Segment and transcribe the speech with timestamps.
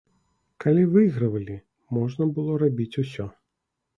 [0.63, 1.57] Калі выйгравалі,
[1.97, 3.29] можна было рабіць усё.